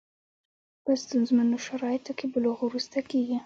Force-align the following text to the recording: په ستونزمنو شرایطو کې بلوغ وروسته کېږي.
په 0.83 0.91
ستونزمنو 1.03 1.57
شرایطو 1.65 2.11
کې 2.17 2.25
بلوغ 2.33 2.57
وروسته 2.65 2.97
کېږي. 3.09 3.37